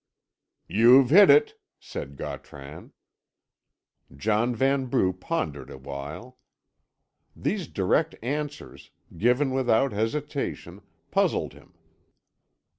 [0.67, 2.91] "You've hit it," said Gautran.
[4.15, 6.39] John Vanbrugh pondered a while.
[7.35, 11.75] These direct answers, given without hesitation, puzzled him.